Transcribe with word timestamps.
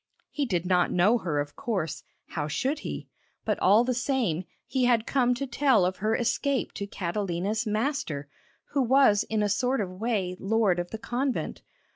He 0.31 0.47
did 0.47 0.65
not 0.65 0.91
know 0.91 1.19
her, 1.19 1.39
of 1.39 1.55
course; 1.55 2.01
how 2.29 2.47
should 2.47 2.79
he? 2.79 3.07
But 3.45 3.59
all 3.59 3.83
the 3.83 3.93
same, 3.93 4.45
he 4.65 4.85
had 4.85 5.05
come 5.05 5.35
to 5.35 5.45
tell 5.45 5.85
of 5.85 5.97
her 5.97 6.15
escape 6.15 6.71
to 6.73 6.87
Catalina's 6.87 7.67
master, 7.67 8.27
who 8.71 8.81
was 8.81 9.21
in 9.21 9.43
a 9.43 9.47
sort 9.47 9.79
of 9.79 10.01
way 10.01 10.35
lord 10.39 10.79
of 10.79 10.89
the 10.89 10.97
convent. 10.97 11.61